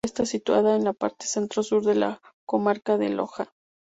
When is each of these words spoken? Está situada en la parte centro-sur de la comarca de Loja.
Está 0.03 0.25
situada 0.25 0.75
en 0.75 0.83
la 0.83 0.93
parte 0.93 1.27
centro-sur 1.27 1.85
de 1.85 1.93
la 1.93 2.21
comarca 2.47 2.97
de 2.97 3.09
Loja. 3.09 3.53